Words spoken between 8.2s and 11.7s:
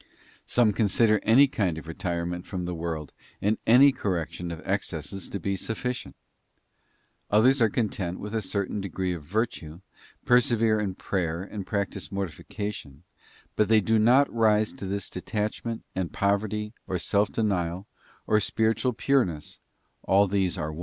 a certain degree of virtue, persevere in prayer and